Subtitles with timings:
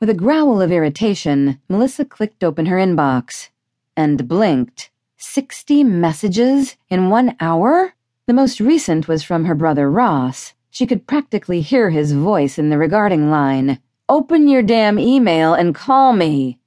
[0.00, 3.48] With a growl of irritation, Melissa clicked open her inbox
[3.96, 4.90] and blinked.
[5.16, 7.94] Sixty messages in one hour?
[8.26, 10.54] The most recent was from her brother Ross.
[10.70, 13.80] She could practically hear his voice in the regarding line.
[14.08, 16.60] Open your damn email and call me.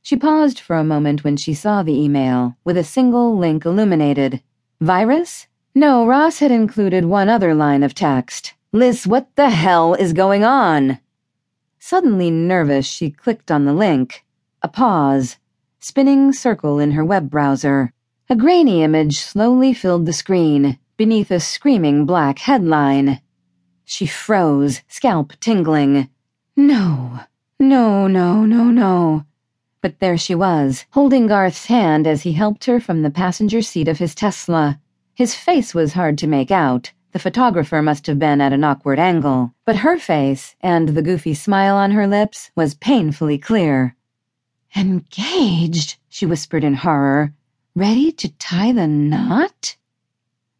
[0.00, 4.40] She paused for a moment when she saw the email, with a single link illuminated.
[4.80, 5.48] Virus?
[5.74, 8.54] No, Ross had included one other line of text.
[8.70, 11.00] Liz, what the hell is going on?
[11.80, 14.24] Suddenly nervous, she clicked on the link.
[14.62, 15.36] A pause.
[15.78, 17.92] Spinning circle in her web browser.
[18.28, 23.20] A grainy image slowly filled the screen, beneath a screaming black headline.
[23.84, 26.10] She froze, scalp tingling.
[26.56, 27.20] No,
[27.58, 29.24] no, no, no, no.
[29.80, 33.86] But there she was, holding Garth's hand as he helped her from the passenger seat
[33.86, 34.80] of his Tesla.
[35.14, 36.92] His face was hard to make out.
[37.12, 41.32] The photographer must have been at an awkward angle, but her face, and the goofy
[41.32, 43.96] smile on her lips, was painfully clear.
[44.76, 47.32] Engaged, she whispered in horror.
[47.74, 49.76] Ready to tie the knot?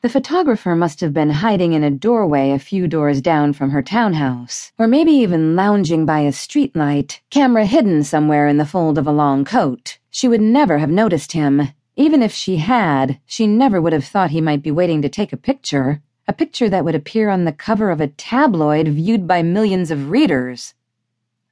[0.01, 3.83] The photographer must have been hiding in a doorway a few doors down from her
[3.83, 9.07] townhouse, or maybe even lounging by a streetlight, camera hidden somewhere in the fold of
[9.07, 9.99] a long coat.
[10.09, 11.69] She would never have noticed him.
[11.95, 15.35] Even if she had, she never would have thought he might be waiting to take
[15.35, 19.43] a picture a picture that would appear on the cover of a tabloid viewed by
[19.43, 20.75] millions of readers.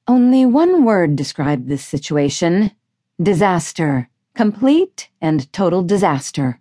[0.07, 2.73] Only one word described this situation
[3.21, 4.11] disaster.
[4.35, 6.61] Complete and total disaster.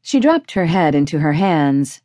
[0.00, 2.00] She dropped her head into her hands.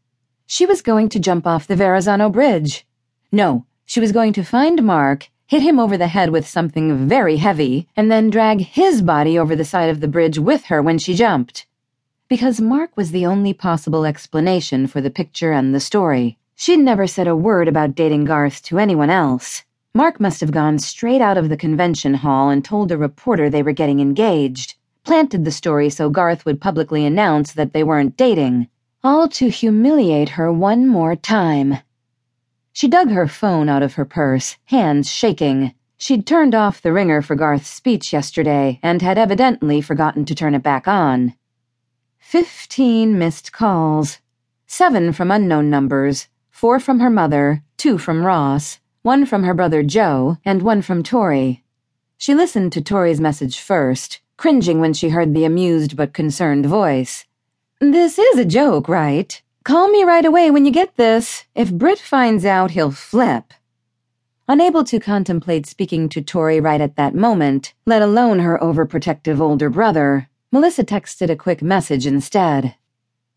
[0.48, 2.88] She was going to jump off the Verrazano Bridge.
[3.32, 7.38] No, she was going to find Mark, hit him over the head with something very
[7.38, 10.98] heavy, and then drag his body over the side of the bridge with her when
[10.98, 11.68] she jumped
[12.28, 16.38] because Mark was the only possible explanation for the picture and the story.
[16.56, 19.64] She'd never said a word about dating Garth to anyone else.
[19.94, 23.62] Mark must have gone straight out of the convention hall and told a reporter they
[23.62, 28.70] were getting engaged, planted the story so Garth would publicly announce that they weren't dating,
[29.04, 31.78] all to humiliate her one more time.
[32.74, 35.76] She dug her phone out of her purse, hands shaking.
[35.96, 40.56] She'd turned off the ringer for Garth's speech yesterday and had evidently forgotten to turn
[40.56, 41.36] it back on.
[42.28, 44.18] Fifteen missed calls.
[44.66, 49.84] Seven from unknown numbers, four from her mother, two from Ross, one from her brother
[49.84, 51.64] Joe, and one from Tori.
[52.18, 57.26] She listened to Tori's message first, cringing when she heard the amused but concerned voice.
[57.80, 59.40] This is a joke, right?
[59.64, 61.44] Call me right away when you get this.
[61.54, 63.54] If Britt finds out, he'll flip.
[64.48, 69.70] Unable to contemplate speaking to Tori right at that moment, let alone her overprotective older
[69.70, 72.76] brother, Melissa texted a quick message instead.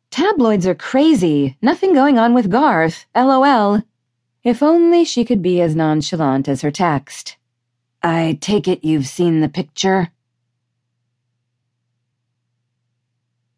[0.09, 1.56] Tabloids are crazy.
[1.61, 3.06] Nothing going on with Garth.
[3.12, 3.83] LOL.
[4.45, 7.37] If only she could be as nonchalant as her text.
[8.05, 10.12] I take it you've seen the picture?